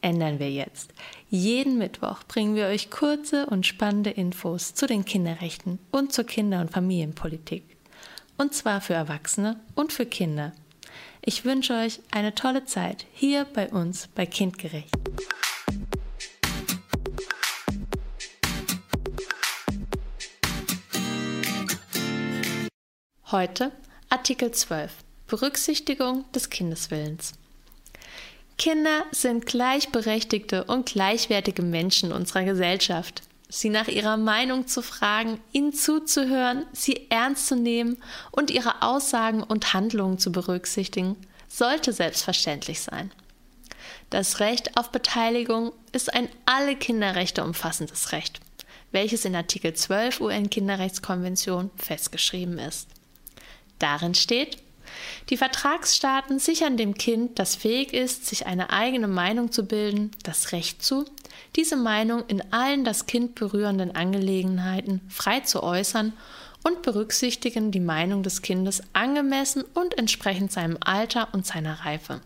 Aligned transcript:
ändern 0.00 0.38
wir 0.38 0.50
jetzt. 0.50 0.92
Jeden 1.28 1.78
Mittwoch 1.78 2.22
bringen 2.24 2.54
wir 2.54 2.66
euch 2.66 2.90
kurze 2.90 3.46
und 3.46 3.66
spannende 3.66 4.10
Infos 4.10 4.74
zu 4.74 4.86
den 4.86 5.04
Kinderrechten 5.04 5.78
und 5.90 6.12
zur 6.12 6.24
Kinder- 6.24 6.60
und 6.60 6.70
Familienpolitik. 6.70 7.64
Und 8.38 8.54
zwar 8.54 8.80
für 8.80 8.94
Erwachsene 8.94 9.58
und 9.74 9.92
für 9.92 10.06
Kinder. 10.06 10.52
Ich 11.22 11.44
wünsche 11.44 11.74
euch 11.74 12.00
eine 12.10 12.34
tolle 12.34 12.64
Zeit 12.66 13.06
hier 13.12 13.44
bei 13.44 13.68
uns 13.68 14.08
bei 14.08 14.26
Kindgerecht. 14.26 14.94
Heute 23.32 23.72
Artikel 24.08 24.52
12 24.52 24.92
Berücksichtigung 25.26 26.24
des 26.32 26.48
Kindeswillens. 26.48 27.32
Kinder 28.58 29.04
sind 29.10 29.46
gleichberechtigte 29.46 30.64
und 30.64 30.86
gleichwertige 30.86 31.62
Menschen 31.62 32.12
unserer 32.12 32.44
Gesellschaft. 32.44 33.22
Sie 33.48 33.68
nach 33.68 33.86
ihrer 33.86 34.16
Meinung 34.16 34.66
zu 34.66 34.82
fragen, 34.82 35.38
ihnen 35.52 35.72
zuzuhören, 35.72 36.66
sie 36.72 37.06
ernst 37.10 37.46
zu 37.46 37.54
nehmen 37.54 37.98
und 38.32 38.50
ihre 38.50 38.82
Aussagen 38.82 39.42
und 39.42 39.72
Handlungen 39.72 40.18
zu 40.18 40.32
berücksichtigen, 40.32 41.16
sollte 41.48 41.92
selbstverständlich 41.92 42.80
sein. 42.80 43.12
Das 44.10 44.40
Recht 44.40 44.76
auf 44.76 44.90
Beteiligung 44.90 45.72
ist 45.92 46.12
ein 46.12 46.28
alle 46.44 46.76
Kinderrechte 46.76 47.44
umfassendes 47.44 48.12
Recht, 48.12 48.40
welches 48.90 49.24
in 49.24 49.36
Artikel 49.36 49.74
12 49.74 50.20
UN-Kinderrechtskonvention 50.20 51.70
festgeschrieben 51.76 52.58
ist. 52.58 52.88
Darin 53.78 54.14
steht, 54.14 54.58
die 55.30 55.36
Vertragsstaaten 55.36 56.38
sichern 56.38 56.76
dem 56.76 56.94
Kind, 56.94 57.38
das 57.38 57.56
fähig 57.56 57.92
ist, 57.92 58.26
sich 58.26 58.46
eine 58.46 58.70
eigene 58.70 59.08
Meinung 59.08 59.52
zu 59.52 59.66
bilden, 59.66 60.10
das 60.22 60.52
Recht 60.52 60.82
zu, 60.82 61.04
diese 61.56 61.76
Meinung 61.76 62.24
in 62.28 62.52
allen 62.52 62.84
das 62.84 63.06
Kind 63.06 63.34
berührenden 63.34 63.94
Angelegenheiten 63.94 65.00
frei 65.08 65.40
zu 65.40 65.62
äußern 65.62 66.12
und 66.62 66.82
berücksichtigen 66.82 67.70
die 67.70 67.80
Meinung 67.80 68.22
des 68.22 68.42
Kindes 68.42 68.82
angemessen 68.92 69.64
und 69.74 69.96
entsprechend 69.98 70.50
seinem 70.52 70.78
Alter 70.80 71.28
und 71.32 71.46
seiner 71.46 71.84
Reife. 71.84 72.20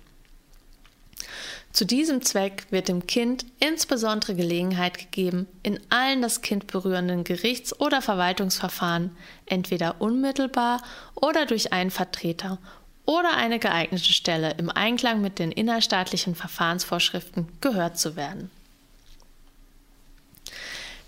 Zu 1.72 1.86
diesem 1.86 2.20
Zweck 2.22 2.66
wird 2.70 2.88
dem 2.88 3.06
Kind 3.06 3.46
insbesondere 3.60 4.34
Gelegenheit 4.34 4.98
gegeben, 4.98 5.46
in 5.62 5.78
allen 5.88 6.20
das 6.20 6.42
Kind 6.42 6.66
berührenden 6.66 7.22
Gerichts- 7.22 7.78
oder 7.78 8.02
Verwaltungsverfahren 8.02 9.16
entweder 9.46 10.00
unmittelbar 10.00 10.82
oder 11.14 11.46
durch 11.46 11.72
einen 11.72 11.92
Vertreter 11.92 12.58
oder 13.06 13.36
eine 13.36 13.60
geeignete 13.60 14.12
Stelle 14.12 14.54
im 14.58 14.68
Einklang 14.68 15.20
mit 15.20 15.38
den 15.38 15.52
innerstaatlichen 15.52 16.34
Verfahrensvorschriften 16.34 17.48
gehört 17.60 17.98
zu 17.98 18.16
werden. 18.16 18.50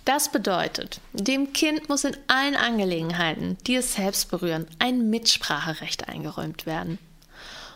Das 0.04 0.32
bedeutet, 0.32 1.00
dem 1.12 1.52
Kind 1.52 1.88
muss 1.88 2.04
in 2.04 2.16
allen 2.26 2.56
Angelegenheiten, 2.56 3.56
die 3.66 3.76
es 3.76 3.94
selbst 3.94 4.30
berühren, 4.30 4.66
ein 4.80 5.10
Mitspracherecht 5.10 6.08
eingeräumt 6.08 6.66
werden. 6.66 6.98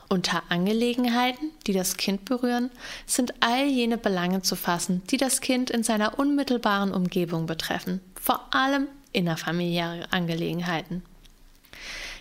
Unter 0.09 0.45
Angelegenheiten, 0.51 1.51
die 1.67 1.73
das 1.73 1.97
Kind 1.97 2.25
berühren, 2.25 2.71
sind 3.07 3.35
all 3.41 3.67
jene 3.67 3.99
Belange 3.99 4.43
zu 4.43 4.55
fassen, 4.55 5.03
die 5.11 5.17
das 5.17 5.41
Kind 5.41 5.71
in 5.71 5.83
seiner 5.83 6.19
unmittelbaren 6.19 6.95
Umgebung 6.95 7.47
betreffen, 7.47 8.01
vor 8.21 8.55
allem 8.55 8.87
innerfamiliäre 9.13 10.13
Angelegenheiten. 10.13 11.03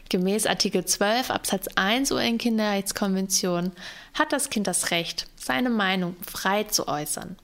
Gemäß 0.10 0.46
Artikel 0.48 0.86
12 0.86 1.30
Absatz 1.30 1.68
1 1.76 2.12
UN-Kinderrechtskonvention 2.12 3.72
hat 4.14 4.34
das 4.34 4.50
Kind 4.50 4.68
das 4.68 4.92
Recht, 4.92 5.28
seine 5.36 5.70
Meinung 5.70 6.16
frei 6.26 6.64
zu 6.64 6.88
äußern. 6.88 7.36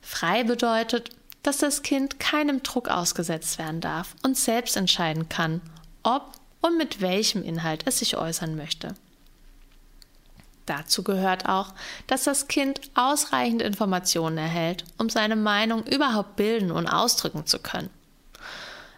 Frei 0.00 0.44
bedeutet, 0.44 1.10
dass 1.42 1.58
das 1.58 1.82
Kind 1.82 2.20
keinem 2.20 2.62
Druck 2.62 2.88
ausgesetzt 2.88 3.58
werden 3.58 3.80
darf 3.80 4.14
und 4.22 4.36
selbst 4.36 4.76
entscheiden 4.76 5.28
kann, 5.28 5.60
ob 6.02 6.32
und 6.60 6.76
mit 6.76 7.00
welchem 7.00 7.42
Inhalt 7.42 7.82
es 7.86 8.00
sich 8.00 8.16
äußern 8.16 8.56
möchte. 8.56 8.94
Dazu 10.66 11.04
gehört 11.04 11.48
auch, 11.48 11.72
dass 12.08 12.24
das 12.24 12.48
Kind 12.48 12.80
ausreichend 12.94 13.62
Informationen 13.62 14.36
erhält, 14.36 14.84
um 14.98 15.08
seine 15.08 15.36
Meinung 15.36 15.84
überhaupt 15.84 16.36
bilden 16.36 16.72
und 16.72 16.88
ausdrücken 16.88 17.46
zu 17.46 17.60
können. 17.60 17.90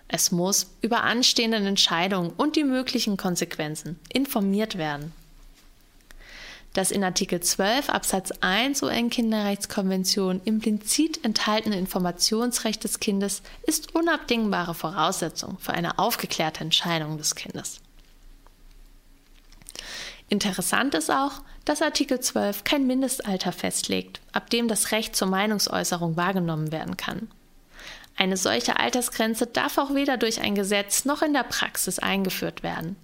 Es 0.08 0.32
muss 0.32 0.70
über 0.80 1.02
anstehende 1.02 1.58
Entscheidungen 1.58 2.30
und 2.30 2.56
die 2.56 2.64
möglichen 2.64 3.18
Konsequenzen 3.18 4.00
informiert 4.10 4.78
werden. 4.78 5.12
Das 6.72 6.90
in 6.90 7.04
Artikel 7.04 7.40
12 7.40 7.90
Absatz 7.90 8.30
1 8.40 8.82
UN-Kinderrechtskonvention 8.82 10.40
implizit 10.44 11.24
enthaltene 11.24 11.78
Informationsrecht 11.78 12.84
des 12.84 13.00
Kindes 13.00 13.42
ist 13.62 13.94
unabdingbare 13.94 14.74
Voraussetzung 14.74 15.58
für 15.58 15.72
eine 15.72 15.98
aufgeklärte 15.98 16.60
Entscheidung 16.60 17.18
des 17.18 17.34
Kindes. 17.34 17.80
Interessant 20.28 20.94
ist 20.94 21.10
auch, 21.10 21.42
dass 21.68 21.82
Artikel 21.82 22.18
12 22.18 22.64
kein 22.64 22.86
Mindestalter 22.86 23.52
festlegt, 23.52 24.20
ab 24.32 24.48
dem 24.48 24.68
das 24.68 24.90
Recht 24.90 25.14
zur 25.14 25.28
Meinungsäußerung 25.28 26.16
wahrgenommen 26.16 26.72
werden 26.72 26.96
kann. 26.96 27.28
Eine 28.16 28.38
solche 28.38 28.80
Altersgrenze 28.80 29.46
darf 29.46 29.76
auch 29.76 29.94
weder 29.94 30.16
durch 30.16 30.40
ein 30.40 30.54
Gesetz 30.54 31.04
noch 31.04 31.20
in 31.20 31.34
der 31.34 31.42
Praxis 31.42 31.98
eingeführt 31.98 32.62
werden. 32.62 32.96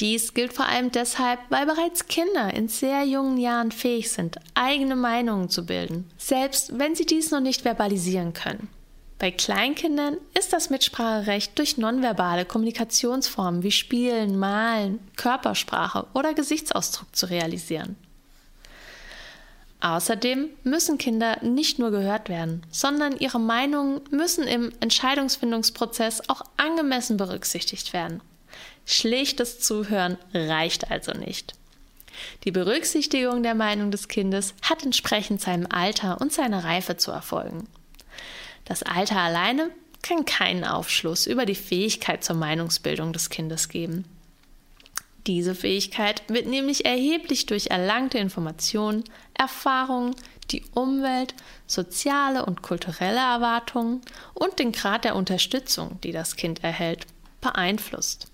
Dies 0.00 0.34
gilt 0.34 0.52
vor 0.52 0.66
allem 0.66 0.90
deshalb, 0.90 1.38
weil 1.50 1.66
bereits 1.66 2.08
Kinder 2.08 2.52
in 2.52 2.66
sehr 2.66 3.04
jungen 3.04 3.38
Jahren 3.38 3.70
fähig 3.70 4.10
sind, 4.10 4.38
eigene 4.54 4.96
Meinungen 4.96 5.48
zu 5.48 5.64
bilden, 5.64 6.10
selbst 6.18 6.76
wenn 6.78 6.96
sie 6.96 7.06
dies 7.06 7.30
noch 7.30 7.40
nicht 7.40 7.62
verbalisieren 7.62 8.32
können. 8.32 8.68
Bei 9.22 9.30
Kleinkindern 9.30 10.16
ist 10.36 10.52
das 10.52 10.68
Mitspracherecht 10.68 11.56
durch 11.56 11.78
nonverbale 11.78 12.44
Kommunikationsformen 12.44 13.62
wie 13.62 13.70
Spielen, 13.70 14.36
Malen, 14.36 14.98
Körpersprache 15.14 16.08
oder 16.12 16.34
Gesichtsausdruck 16.34 17.14
zu 17.14 17.26
realisieren. 17.26 17.94
Außerdem 19.80 20.48
müssen 20.64 20.98
Kinder 20.98 21.40
nicht 21.40 21.78
nur 21.78 21.92
gehört 21.92 22.28
werden, 22.28 22.66
sondern 22.72 23.16
ihre 23.16 23.38
Meinungen 23.38 24.00
müssen 24.10 24.48
im 24.48 24.72
Entscheidungsfindungsprozess 24.80 26.28
auch 26.28 26.42
angemessen 26.56 27.16
berücksichtigt 27.16 27.92
werden. 27.92 28.22
Schlichtes 28.86 29.60
Zuhören 29.60 30.18
reicht 30.34 30.90
also 30.90 31.12
nicht. 31.12 31.52
Die 32.42 32.50
Berücksichtigung 32.50 33.44
der 33.44 33.54
Meinung 33.54 33.92
des 33.92 34.08
Kindes 34.08 34.54
hat 34.62 34.82
entsprechend 34.82 35.40
seinem 35.40 35.68
Alter 35.70 36.20
und 36.20 36.32
seiner 36.32 36.64
Reife 36.64 36.96
zu 36.96 37.12
erfolgen. 37.12 37.68
Das 38.64 38.82
Alter 38.82 39.18
alleine 39.18 39.70
kann 40.02 40.24
keinen 40.24 40.64
Aufschluss 40.64 41.26
über 41.26 41.46
die 41.46 41.54
Fähigkeit 41.54 42.24
zur 42.24 42.36
Meinungsbildung 42.36 43.12
des 43.12 43.30
Kindes 43.30 43.68
geben. 43.68 44.04
Diese 45.26 45.54
Fähigkeit 45.54 46.22
wird 46.26 46.46
nämlich 46.46 46.84
erheblich 46.84 47.46
durch 47.46 47.68
erlangte 47.68 48.18
Informationen, 48.18 49.04
Erfahrungen, 49.34 50.16
die 50.50 50.64
Umwelt, 50.74 51.34
soziale 51.68 52.44
und 52.44 52.62
kulturelle 52.62 53.20
Erwartungen 53.20 54.00
und 54.34 54.58
den 54.58 54.72
Grad 54.72 55.04
der 55.04 55.14
Unterstützung, 55.14 56.00
die 56.02 56.10
das 56.10 56.34
Kind 56.34 56.64
erhält, 56.64 57.06
beeinflusst. 57.40 58.26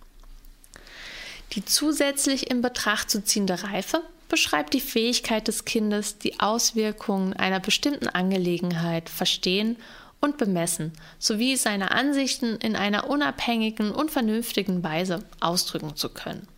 Die 1.52 1.64
zusätzlich 1.64 2.50
in 2.50 2.62
Betracht 2.62 3.10
zu 3.10 3.22
ziehende 3.22 3.62
Reife 3.62 4.02
beschreibt 4.28 4.74
die 4.74 4.80
Fähigkeit 4.80 5.48
des 5.48 5.66
Kindes, 5.66 6.18
die 6.18 6.40
Auswirkungen 6.40 7.34
einer 7.34 7.60
bestimmten 7.60 8.08
Angelegenheit 8.08 9.08
verstehen 9.08 9.76
und 10.20 10.36
bemessen, 10.36 10.92
sowie 11.18 11.56
seine 11.56 11.92
Ansichten 11.92 12.56
in 12.56 12.76
einer 12.76 13.08
unabhängigen 13.08 13.92
und 13.92 14.10
vernünftigen 14.10 14.82
Weise 14.82 15.24
ausdrücken 15.40 15.96
zu 15.96 16.08
können. 16.08 16.48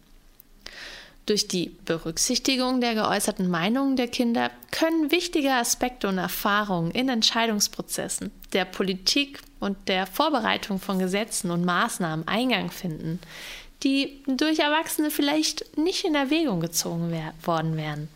Durch 1.27 1.47
die 1.47 1.77
Berücksichtigung 1.85 2.81
der 2.81 2.95
geäußerten 2.95 3.49
Meinungen 3.49 3.95
der 3.95 4.09
Kinder 4.09 4.51
können 4.73 5.13
wichtige 5.13 5.53
Aspekte 5.53 6.09
und 6.09 6.19
Erfahrungen 6.19 6.91
in 6.91 7.09
Entscheidungsprozessen, 7.09 8.33
der 8.53 8.65
Politik 8.65 9.41
und 9.61 9.77
der 9.89 10.07
Vorbereitung 10.07 10.81
von 10.81 10.99
Gesetzen 10.99 11.51
und 11.51 11.65
Maßnahmen 11.65 12.27
Eingang 12.27 12.71
finden, 12.71 13.21
die 13.83 14.23
durch 14.27 14.59
Erwachsene 14.59 15.11
vielleicht 15.11 15.79
nicht 15.79 16.05
in 16.05 16.15
Erwägung 16.15 16.61
gezogen 16.61 17.13
worden 17.45 17.77
wären. 17.77 18.09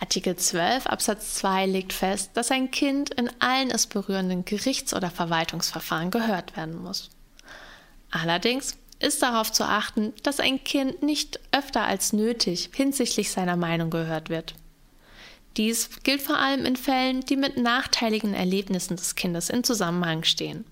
Artikel 0.00 0.36
12 0.36 0.86
Absatz 0.86 1.34
2 1.34 1.66
legt 1.66 1.92
fest, 1.92 2.30
dass 2.34 2.50
ein 2.50 2.70
Kind 2.70 3.10
in 3.10 3.30
allen 3.40 3.70
es 3.70 3.86
berührenden 3.86 4.44
Gerichts- 4.44 4.94
oder 4.94 5.10
Verwaltungsverfahren 5.10 6.10
gehört 6.10 6.56
werden 6.56 6.80
muss. 6.82 7.10
Allerdings 8.10 8.76
ist 9.00 9.22
darauf 9.22 9.52
zu 9.52 9.64
achten, 9.64 10.12
dass 10.22 10.40
ein 10.40 10.62
Kind 10.62 11.02
nicht 11.02 11.40
öfter 11.52 11.82
als 11.82 12.12
nötig 12.12 12.70
hinsichtlich 12.74 13.30
seiner 13.30 13.56
Meinung 13.56 13.90
gehört 13.90 14.28
wird. 14.28 14.54
Dies 15.56 15.90
gilt 16.04 16.22
vor 16.22 16.38
allem 16.38 16.64
in 16.64 16.76
Fällen, 16.76 17.20
die 17.22 17.36
mit 17.36 17.56
nachteiligen 17.56 18.34
Erlebnissen 18.34 18.96
des 18.96 19.16
Kindes 19.16 19.50
in 19.50 19.64
Zusammenhang 19.64 20.22
stehen. 20.22 20.64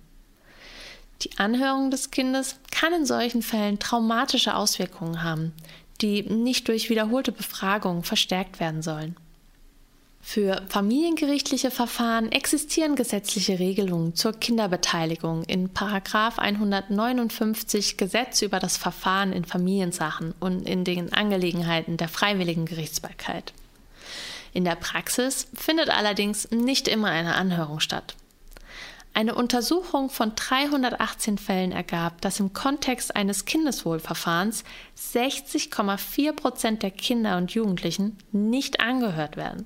Die 1.22 1.38
Anhörung 1.38 1.90
des 1.90 2.10
Kindes 2.10 2.56
kann 2.70 2.92
in 2.92 3.06
solchen 3.06 3.42
Fällen 3.42 3.78
traumatische 3.78 4.54
Auswirkungen 4.54 5.22
haben, 5.22 5.52
die 5.98 6.22
nicht 6.22 6.68
durch 6.68 6.90
wiederholte 6.90 7.32
Befragungen 7.32 8.02
verstärkt 8.02 8.60
werden 8.60 8.82
sollen. 8.82 9.16
Für 10.28 10.60
familiengerichtliche 10.68 11.70
Verfahren 11.70 12.32
existieren 12.32 12.96
gesetzliche 12.96 13.60
Regelungen 13.60 14.16
zur 14.16 14.32
Kinderbeteiligung 14.32 15.44
in 15.44 15.70
159 15.72 17.96
Gesetz 17.96 18.42
über 18.42 18.58
das 18.58 18.76
Verfahren 18.76 19.32
in 19.32 19.44
Familiensachen 19.44 20.34
und 20.40 20.68
in 20.68 20.82
den 20.82 21.12
Angelegenheiten 21.12 21.96
der 21.96 22.08
freiwilligen 22.08 22.66
Gerichtsbarkeit. 22.66 23.52
In 24.52 24.64
der 24.64 24.74
Praxis 24.74 25.46
findet 25.54 25.90
allerdings 25.90 26.50
nicht 26.50 26.88
immer 26.88 27.10
eine 27.10 27.36
Anhörung 27.36 27.78
statt. 27.78 28.16
Eine 29.16 29.34
Untersuchung 29.34 30.10
von 30.10 30.34
318 30.34 31.38
Fällen 31.38 31.72
ergab, 31.72 32.20
dass 32.20 32.38
im 32.38 32.52
Kontext 32.52 33.16
eines 33.16 33.46
Kindeswohlverfahrens 33.46 34.62
60,4 34.94 36.34
Prozent 36.34 36.82
der 36.82 36.90
Kinder 36.90 37.38
und 37.38 37.50
Jugendlichen 37.52 38.18
nicht 38.30 38.80
angehört 38.80 39.38
werden. 39.38 39.64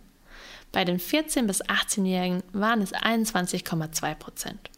Bei 0.70 0.84
den 0.84 1.00
14- 1.00 1.48
bis 1.48 1.64
18-Jährigen 1.64 2.44
waren 2.52 2.80
es 2.80 2.94
21,2 2.94 4.14
Prozent. 4.14 4.70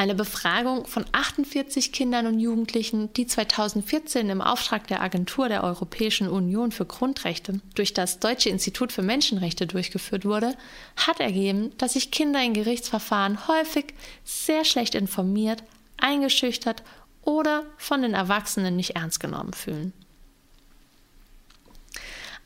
Eine 0.00 0.14
Befragung 0.14 0.86
von 0.86 1.04
48 1.12 1.92
Kindern 1.92 2.26
und 2.26 2.40
Jugendlichen, 2.40 3.12
die 3.12 3.26
2014 3.26 4.30
im 4.30 4.40
Auftrag 4.40 4.86
der 4.86 5.02
Agentur 5.02 5.50
der 5.50 5.62
Europäischen 5.62 6.26
Union 6.26 6.72
für 6.72 6.86
Grundrechte 6.86 7.60
durch 7.74 7.92
das 7.92 8.18
Deutsche 8.18 8.48
Institut 8.48 8.92
für 8.92 9.02
Menschenrechte 9.02 9.66
durchgeführt 9.66 10.24
wurde, 10.24 10.56
hat 10.96 11.20
ergeben, 11.20 11.76
dass 11.76 11.92
sich 11.92 12.10
Kinder 12.10 12.42
in 12.42 12.54
Gerichtsverfahren 12.54 13.46
häufig 13.46 13.92
sehr 14.24 14.64
schlecht 14.64 14.94
informiert, 14.94 15.62
eingeschüchtert 15.98 16.82
oder 17.20 17.66
von 17.76 18.00
den 18.00 18.14
Erwachsenen 18.14 18.76
nicht 18.76 18.96
ernst 18.96 19.20
genommen 19.20 19.52
fühlen. 19.52 19.92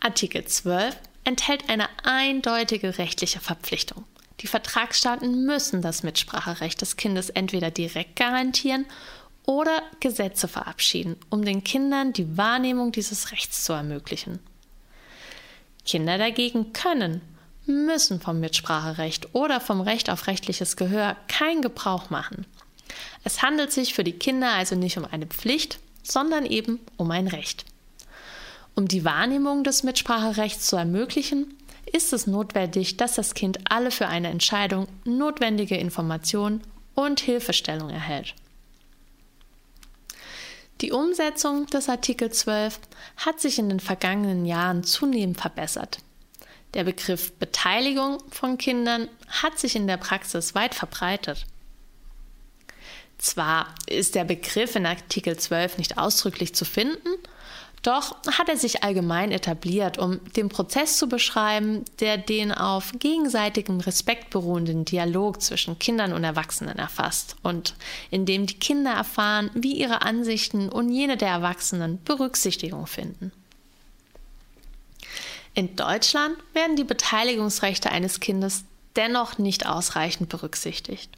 Artikel 0.00 0.44
12 0.44 0.96
enthält 1.22 1.70
eine 1.70 1.86
eindeutige 2.02 2.98
rechtliche 2.98 3.38
Verpflichtung. 3.38 4.04
Die 4.44 4.48
Vertragsstaaten 4.48 5.46
müssen 5.46 5.80
das 5.80 6.02
Mitspracherecht 6.02 6.78
des 6.82 6.96
Kindes 6.96 7.30
entweder 7.30 7.70
direkt 7.70 8.14
garantieren 8.14 8.84
oder 9.46 9.82
Gesetze 10.00 10.48
verabschieden, 10.48 11.16
um 11.30 11.46
den 11.46 11.64
Kindern 11.64 12.12
die 12.12 12.36
Wahrnehmung 12.36 12.92
dieses 12.92 13.32
Rechts 13.32 13.64
zu 13.64 13.72
ermöglichen. 13.72 14.40
Kinder 15.86 16.18
dagegen 16.18 16.74
können, 16.74 17.22
müssen 17.64 18.20
vom 18.20 18.38
Mitspracherecht 18.38 19.34
oder 19.34 19.62
vom 19.62 19.80
Recht 19.80 20.10
auf 20.10 20.26
rechtliches 20.26 20.76
Gehör 20.76 21.16
keinen 21.26 21.62
Gebrauch 21.62 22.10
machen. 22.10 22.44
Es 23.24 23.40
handelt 23.40 23.72
sich 23.72 23.94
für 23.94 24.04
die 24.04 24.12
Kinder 24.12 24.52
also 24.52 24.74
nicht 24.74 24.98
um 24.98 25.06
eine 25.06 25.26
Pflicht, 25.26 25.78
sondern 26.02 26.44
eben 26.44 26.80
um 26.98 27.10
ein 27.10 27.28
Recht. 27.28 27.64
Um 28.74 28.88
die 28.88 29.06
Wahrnehmung 29.06 29.64
des 29.64 29.84
Mitspracherechts 29.84 30.66
zu 30.66 30.76
ermöglichen, 30.76 31.54
ist 31.92 32.12
es 32.12 32.26
notwendig, 32.26 32.96
dass 32.96 33.14
das 33.14 33.34
Kind 33.34 33.58
alle 33.70 33.90
für 33.90 34.08
eine 34.08 34.28
Entscheidung 34.28 34.88
notwendige 35.04 35.76
Informationen 35.76 36.62
und 36.94 37.20
Hilfestellung 37.20 37.90
erhält. 37.90 38.34
Die 40.80 40.92
Umsetzung 40.92 41.66
des 41.66 41.88
Artikel 41.88 42.30
12 42.30 42.80
hat 43.16 43.40
sich 43.40 43.58
in 43.58 43.68
den 43.68 43.80
vergangenen 43.80 44.44
Jahren 44.44 44.82
zunehmend 44.82 45.40
verbessert. 45.40 45.98
Der 46.74 46.84
Begriff 46.84 47.32
Beteiligung 47.32 48.18
von 48.30 48.58
Kindern 48.58 49.08
hat 49.28 49.58
sich 49.58 49.76
in 49.76 49.86
der 49.86 49.96
Praxis 49.96 50.54
weit 50.56 50.74
verbreitet. 50.74 51.46
Zwar 53.18 53.72
ist 53.86 54.16
der 54.16 54.24
Begriff 54.24 54.74
in 54.74 54.84
Artikel 54.84 55.38
12 55.38 55.78
nicht 55.78 55.98
ausdrücklich 55.98 56.54
zu 56.54 56.64
finden, 56.64 57.08
doch 57.84 58.16
hat 58.26 58.48
er 58.48 58.56
sich 58.56 58.82
allgemein 58.82 59.30
etabliert, 59.30 59.98
um 59.98 60.18
den 60.32 60.48
Prozess 60.48 60.96
zu 60.96 61.06
beschreiben, 61.06 61.84
der 62.00 62.16
den 62.16 62.50
auf 62.50 62.92
gegenseitigem 62.98 63.80
Respekt 63.80 64.30
beruhenden 64.30 64.84
Dialog 64.86 65.42
zwischen 65.42 65.78
Kindern 65.78 66.14
und 66.14 66.24
Erwachsenen 66.24 66.78
erfasst 66.78 67.36
und 67.42 67.74
in 68.10 68.24
dem 68.24 68.46
die 68.46 68.58
Kinder 68.58 68.92
erfahren, 68.92 69.50
wie 69.54 69.74
ihre 69.74 70.02
Ansichten 70.02 70.70
und 70.70 70.90
jene 70.90 71.18
der 71.18 71.28
Erwachsenen 71.28 72.02
Berücksichtigung 72.04 72.86
finden. 72.86 73.32
In 75.52 75.76
Deutschland 75.76 76.36
werden 76.54 76.76
die 76.76 76.84
Beteiligungsrechte 76.84 77.90
eines 77.92 78.18
Kindes 78.18 78.64
dennoch 78.96 79.38
nicht 79.38 79.66
ausreichend 79.66 80.30
berücksichtigt. 80.30 81.10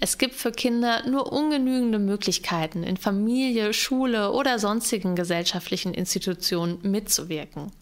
Es 0.00 0.18
gibt 0.18 0.34
für 0.34 0.52
Kinder 0.52 1.06
nur 1.08 1.32
ungenügende 1.32 1.98
Möglichkeiten, 1.98 2.82
in 2.82 2.96
Familie, 2.96 3.72
Schule 3.72 4.32
oder 4.32 4.58
sonstigen 4.58 5.16
gesellschaftlichen 5.16 5.94
Institutionen 5.94 6.78
mitzuwirken. 6.82 7.72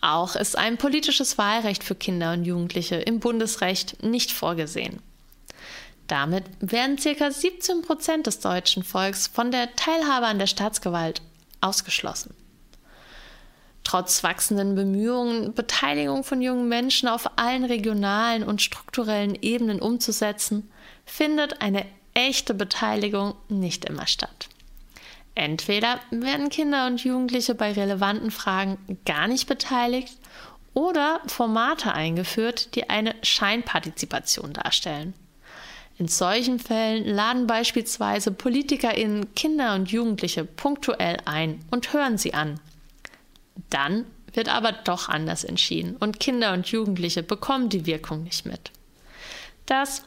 Auch 0.00 0.36
ist 0.36 0.56
ein 0.56 0.76
politisches 0.76 1.38
Wahlrecht 1.38 1.82
für 1.82 1.94
Kinder 1.94 2.32
und 2.32 2.44
Jugendliche 2.44 2.96
im 2.96 3.18
Bundesrecht 3.18 4.02
nicht 4.02 4.30
vorgesehen. 4.32 5.00
Damit 6.06 6.44
werden 6.60 6.96
ca. 6.96 7.30
17 7.30 7.82
Prozent 7.82 8.26
des 8.26 8.38
deutschen 8.38 8.84
Volks 8.84 9.26
von 9.26 9.50
der 9.50 9.74
Teilhabe 9.74 10.26
an 10.26 10.38
der 10.38 10.46
Staatsgewalt 10.46 11.22
ausgeschlossen. 11.60 12.34
Trotz 13.82 14.22
wachsenden 14.22 14.74
Bemühungen, 14.74 15.54
Beteiligung 15.54 16.24
von 16.24 16.42
jungen 16.42 16.68
Menschen 16.68 17.08
auf 17.08 17.38
allen 17.38 17.64
regionalen 17.64 18.42
und 18.42 18.62
strukturellen 18.62 19.36
Ebenen 19.42 19.80
umzusetzen, 19.80 20.70
findet 21.04 21.62
eine 21.62 21.86
echte 22.14 22.54
Beteiligung 22.54 23.34
nicht 23.48 23.84
immer 23.84 24.06
statt. 24.06 24.48
Entweder 25.34 26.00
werden 26.10 26.48
Kinder 26.48 26.86
und 26.86 27.04
Jugendliche 27.04 27.54
bei 27.54 27.72
relevanten 27.72 28.30
Fragen 28.30 28.78
gar 29.04 29.28
nicht 29.28 29.46
beteiligt 29.46 30.16
oder 30.72 31.20
Formate 31.26 31.92
eingeführt, 31.92 32.74
die 32.74 32.88
eine 32.88 33.14
Scheinpartizipation 33.22 34.54
darstellen. 34.54 35.14
In 35.98 36.08
solchen 36.08 36.58
Fällen 36.58 37.06
laden 37.06 37.46
beispielsweise 37.46 38.30
PolitikerInnen 38.30 39.34
Kinder 39.34 39.74
und 39.74 39.90
Jugendliche 39.90 40.44
punktuell 40.44 41.18
ein 41.24 41.60
und 41.70 41.92
hören 41.92 42.18
sie 42.18 42.34
an. 42.34 42.60
Dann 43.70 44.04
wird 44.32 44.48
aber 44.48 44.72
doch 44.72 45.08
anders 45.08 45.44
entschieden 45.44 45.96
und 45.96 46.20
Kinder 46.20 46.52
und 46.52 46.66
Jugendliche 46.66 47.22
bekommen 47.22 47.70
die 47.70 47.86
Wirkung 47.86 48.24
nicht 48.24 48.44
mit. 48.44 48.70
Das 49.64 50.02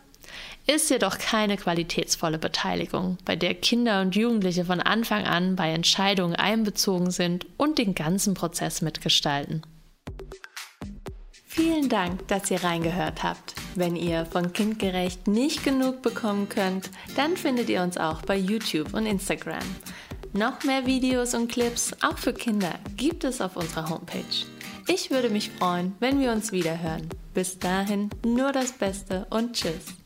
ist 0.67 0.89
jedoch 0.89 1.17
keine 1.17 1.57
qualitätsvolle 1.57 2.37
Beteiligung, 2.37 3.17
bei 3.25 3.35
der 3.35 3.55
Kinder 3.55 4.01
und 4.01 4.15
Jugendliche 4.15 4.65
von 4.65 4.79
Anfang 4.79 5.25
an 5.25 5.55
bei 5.55 5.71
Entscheidungen 5.71 6.35
einbezogen 6.35 7.11
sind 7.11 7.45
und 7.57 7.77
den 7.77 7.95
ganzen 7.95 8.33
Prozess 8.33 8.81
mitgestalten. 8.81 9.63
Vielen 11.47 11.89
Dank, 11.89 12.27
dass 12.27 12.49
ihr 12.51 12.63
reingehört 12.63 13.23
habt. 13.23 13.53
Wenn 13.75 13.95
ihr 13.95 14.25
von 14.25 14.53
Kindgerecht 14.53 15.27
nicht 15.27 15.63
genug 15.63 16.01
bekommen 16.01 16.47
könnt, 16.47 16.89
dann 17.15 17.35
findet 17.35 17.69
ihr 17.69 17.81
uns 17.81 17.97
auch 17.97 18.21
bei 18.21 18.37
YouTube 18.37 18.93
und 18.93 19.05
Instagram. 19.05 19.63
Noch 20.31 20.63
mehr 20.63 20.85
Videos 20.85 21.33
und 21.33 21.51
Clips, 21.51 21.91
auch 22.01 22.17
für 22.17 22.33
Kinder, 22.33 22.75
gibt 22.95 23.23
es 23.23 23.41
auf 23.41 23.57
unserer 23.57 23.89
Homepage. 23.89 24.45
Ich 24.87 25.11
würde 25.11 25.29
mich 25.29 25.49
freuen, 25.49 25.95
wenn 25.99 26.19
wir 26.19 26.31
uns 26.31 26.51
wieder 26.51 26.81
hören. 26.81 27.09
Bis 27.33 27.59
dahin 27.59 28.09
nur 28.25 28.51
das 28.51 28.71
Beste 28.71 29.27
und 29.29 29.53
Tschüss. 29.53 29.98